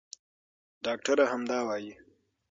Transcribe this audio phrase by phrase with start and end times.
[0.85, 1.93] ډاکټره همدا وايي.